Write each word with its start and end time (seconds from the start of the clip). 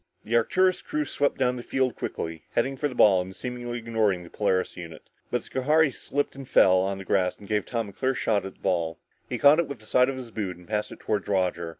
The 0.25 0.35
Arcturus 0.35 0.81
crew 0.81 1.05
swept 1.05 1.37
down 1.37 1.57
the 1.57 1.61
field 1.61 1.95
quickly, 1.95 2.45
heading 2.53 2.75
for 2.75 2.87
the 2.87 2.95
ball 2.95 3.21
and 3.21 3.35
seemingly 3.35 3.77
ignoring 3.77 4.23
the 4.23 4.31
Polaris 4.31 4.75
unit. 4.75 5.07
But 5.29 5.43
Schohari 5.43 5.91
slipped 5.91 6.35
and 6.35 6.49
fell 6.49 6.77
on 6.79 6.97
the 6.97 7.05
grass 7.05 7.39
which 7.39 7.47
gave 7.49 7.67
Tom 7.67 7.89
a 7.89 7.93
clear 7.93 8.15
shot 8.15 8.43
at 8.43 8.55
the 8.55 8.61
ball. 8.61 8.97
He 9.29 9.37
caught 9.37 9.59
it 9.59 9.67
with 9.67 9.77
the 9.77 9.85
side 9.85 10.09
of 10.09 10.17
his 10.17 10.31
boot 10.31 10.57
and 10.57 10.67
passed 10.67 10.91
it 10.91 11.01
toward 11.01 11.27
Roger. 11.27 11.69